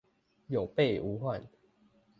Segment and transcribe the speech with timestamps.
[0.47, 1.47] 有備無患